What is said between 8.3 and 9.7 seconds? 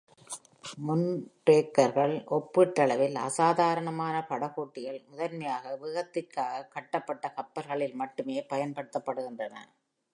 பயன்படுத்தப்படுகின்றன.